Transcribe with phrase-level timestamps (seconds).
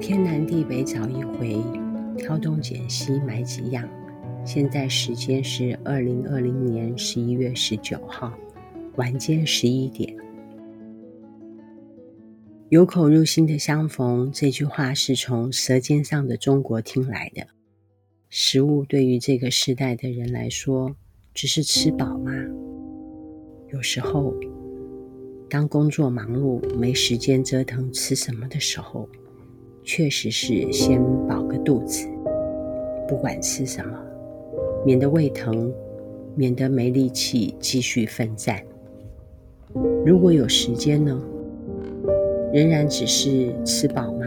[0.00, 1.62] 天南地北找一回，
[2.16, 3.86] 挑东拣西买几样。
[4.46, 8.32] 现在时间是二零二零年十一月十九号
[8.96, 10.16] 晚间十一点。
[12.70, 17.46] 有口入心的相逢，这句话是从《舌尖上的中国》听来的。
[18.30, 20.96] 食物对于这个时代的人来说，
[21.34, 22.32] 只是吃饱吗？
[23.70, 24.34] 有时候，
[25.50, 29.06] 当工作忙碌，没时间折腾吃什么的时候，
[29.92, 32.06] 确实是先饱个肚子，
[33.08, 33.98] 不管吃什么。
[34.86, 35.74] 免得胃疼，
[36.36, 38.62] 免得没力气继续奋战。
[40.06, 41.20] 如果有时间呢？
[42.54, 44.24] 仍然只是吃饱吗？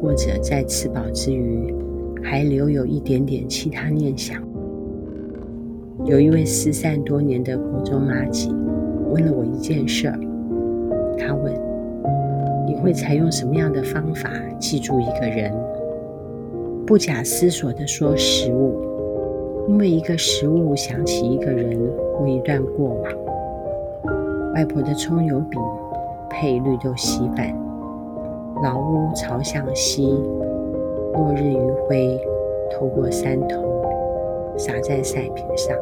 [0.00, 1.74] 或者在吃饱之余，
[2.22, 4.40] 还留有一点点其他念想？
[6.04, 8.54] 有一位失散多年的国中妈吉
[9.10, 10.20] 问了我一件事儿，
[11.18, 11.52] 他问
[12.66, 15.52] ：“你会采用什么样的方法记住一个人？”
[16.86, 18.80] 不假思索地说：“食物。”
[19.66, 21.78] 因为一个食物想起一个人
[22.12, 25.58] 或一段过往，外婆的葱油饼
[26.28, 27.56] 配绿豆稀饭，
[28.62, 30.22] 老屋朝向西，
[31.14, 32.20] 落日余晖
[32.70, 33.62] 透过山头
[34.58, 35.74] 洒在晒瓶上，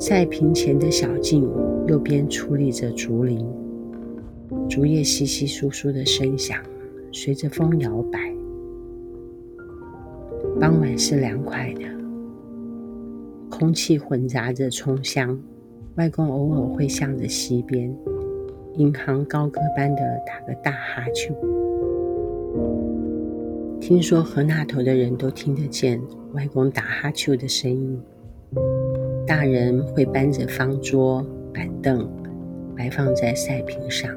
[0.00, 1.46] 晒瓶前的小径
[1.86, 3.46] 右边矗立着竹林，
[4.68, 6.60] 竹叶稀稀疏疏的声响
[7.12, 8.18] 随着风摇摆，
[10.60, 11.80] 傍晚是凉快的。
[13.48, 15.40] 空气混杂着葱香，
[15.94, 17.96] 外公偶尔会向着溪边，
[18.74, 21.34] 银行高歌般的打个大哈欠。
[23.80, 26.00] 听说河那头的人都听得见
[26.32, 28.00] 外公打哈欠的声音。
[29.26, 31.24] 大人会搬着方桌
[31.54, 32.08] 板凳，
[32.76, 34.10] 摆放在晒坪上，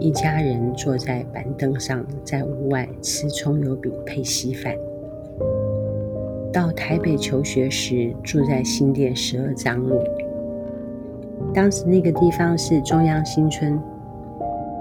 [0.00, 4.74] 一家人坐在板凳上，在屋外吃葱油饼配稀饭。
[6.50, 10.02] 到台北求学时，住在新店十二张路。
[11.52, 13.78] 当时那个地方是中央新村，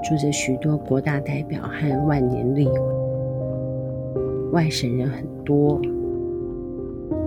[0.01, 2.81] 住着许多国大代表和万年立委，
[4.53, 5.81] 外省人很多。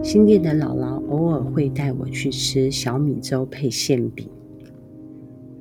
[0.03, 4.27] 新店的姥姥偶尔会带我去吃小米粥配馅饼，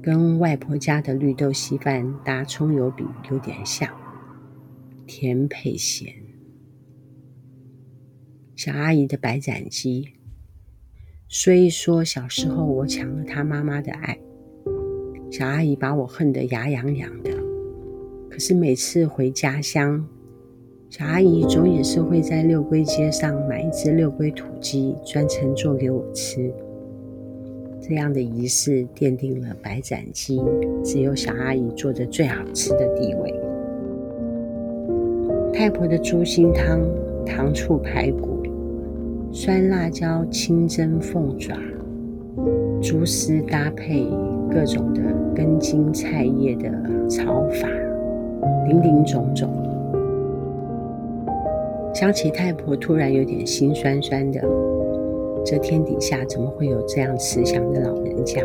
[0.01, 3.87] 跟外婆家的绿豆稀饭搭葱油饼有点像，
[5.05, 6.11] 甜配咸。
[8.55, 10.09] 小阿姨的白斩鸡，
[11.27, 14.17] 虽说小时候我抢了她妈妈的爱，
[15.31, 17.31] 小阿姨把我恨得牙痒痒的。
[18.29, 20.07] 可是每次回家乡，
[20.89, 26.51] 小阿姨总也是会在六龟街上买一只六龟土鸡，专程做给我吃。
[27.81, 30.39] 这样的仪式奠定了白斩鸡
[30.83, 33.33] 只有小阿姨做的最好吃的地位。
[35.51, 36.79] 太婆的猪心汤、
[37.25, 38.37] 糖醋排骨。
[39.33, 41.55] 酸辣椒清蒸凤爪，
[42.81, 44.05] 猪丝搭配
[44.51, 45.01] 各种的
[45.33, 46.69] 根茎菜叶的
[47.09, 47.69] 炒法，
[48.67, 49.49] 林林总总。
[51.93, 54.41] 想起太婆，突然有点心酸酸的。
[55.43, 58.41] 这天底下怎么会有这样慈祥的老人家？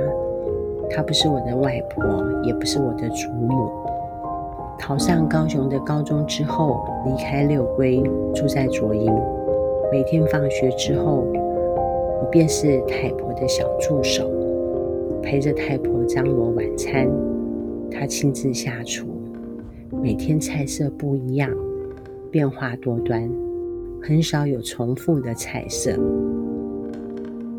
[0.89, 2.05] 她不是我的外婆，
[2.43, 3.71] 也不是我的祖母。
[4.79, 8.03] 考上高雄的高中之后，离开六龟，
[8.35, 9.13] 住在左营。
[9.91, 11.27] 每天放学之后，
[12.21, 14.31] 我便是太婆的小助手，
[15.23, 17.09] 陪着太婆张罗晚餐。
[17.91, 19.07] 她亲自下厨，
[20.03, 21.51] 每天菜色不一样，
[22.31, 23.31] 变化多端，
[24.03, 25.99] 很少有重复的菜色。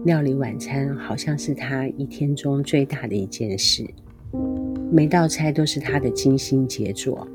[0.07, 3.85] 料理晚餐好像是她一天中最大的一件事，
[4.90, 7.28] 每道菜都是她的精心杰作。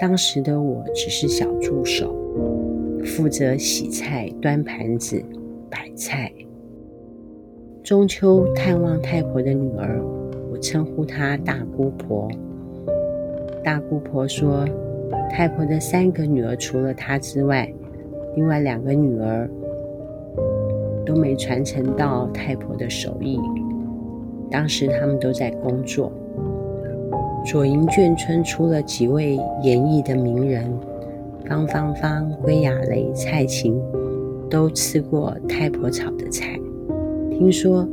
[0.00, 2.14] 当时的我只是小助手。
[3.04, 5.20] 负责洗菜、端盘子、
[5.68, 6.32] 摆菜。
[7.82, 10.00] 中秋探望太婆的女儿，
[10.52, 12.30] 我称呼她大姑婆。
[13.64, 14.64] 大姑婆说，
[15.28, 17.68] 太婆的三个女儿除了她之外，
[18.36, 19.50] 另外两个女儿
[21.06, 23.38] 都没传承到太婆的手艺。
[24.50, 26.12] 当时他们都在工作。
[27.44, 30.70] 左营眷村出了几位演艺的名人。
[31.48, 33.80] 方芳芳、归亚蕾、蔡琴
[34.50, 36.58] 都吃过太婆炒的菜。
[37.30, 37.88] 听说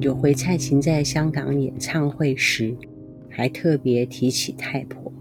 [0.00, 2.74] 有回蔡琴在香港演唱会时，
[3.28, 5.12] 还特别提起太婆。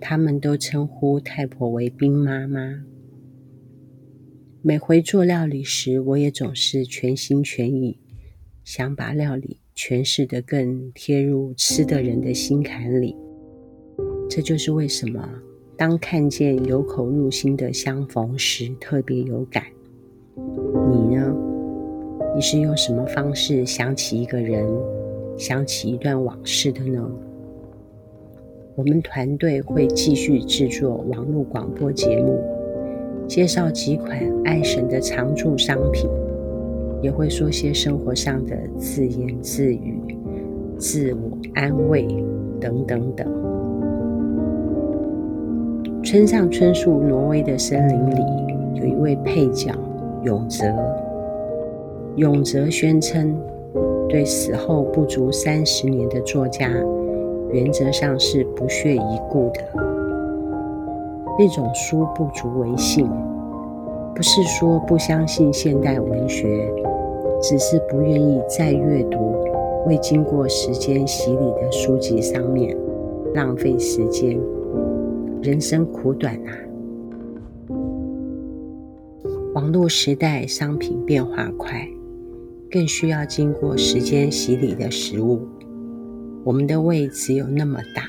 [0.00, 2.82] 他们都称呼太婆为冰妈妈。
[4.68, 8.00] 每回做料理时，我也总是全心全意，
[8.64, 13.14] 想把料理诠释得更贴入吃的人的心坎里。
[14.28, 15.24] 这就是为什么
[15.76, 19.62] 当看见有口入心的相逢时，特别有感。
[20.34, 21.32] 你呢？
[22.34, 24.68] 你是用什么方式想起一个人，
[25.38, 27.08] 想起一段往事的呢？
[28.74, 32.42] 我们团队会继续制作网络广播节目，
[33.26, 36.08] 介绍几款爱神的常驻商品，
[37.02, 39.98] 也会说些生活上的自言自语、
[40.78, 42.06] 自我安慰
[42.60, 43.26] 等等等。
[46.04, 49.72] 村上春树《挪威的森林》里有一位配角
[50.22, 50.64] 永泽，
[52.14, 53.36] 永泽宣称，
[54.08, 56.70] 对死后不足三十年的作家。
[57.52, 59.60] 原则上是不屑一顾的，
[61.38, 63.06] 那种书不足为信，
[64.14, 66.72] 不是说不相信现代文学，
[67.42, 69.18] 只是不愿意在阅读
[69.86, 72.76] 未经过时间洗礼的书籍上面
[73.34, 74.40] 浪费时间。
[75.42, 76.50] 人生苦短啊！
[79.54, 81.86] 网络时代，商品变化快，
[82.70, 85.46] 更需要经过时间洗礼的食物。
[86.42, 88.02] 我们的胃只有那么大，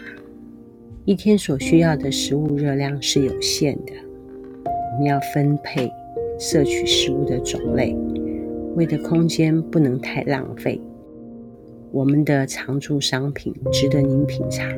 [1.08, 3.94] 一天所需要的食物热量是有限的。
[4.66, 5.90] 我们要分配
[6.38, 7.96] 摄取食物的种类，
[8.76, 10.82] 胃的空间不能太浪费。
[11.94, 14.70] 我们的常驻商品值得您品尝，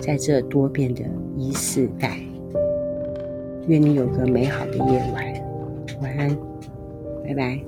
[0.00, 1.04] 在这多变的
[1.36, 2.18] 一世代。
[3.68, 5.32] 愿你有个美好的夜晚，
[6.02, 6.36] 晚安，
[7.22, 7.60] 拜拜，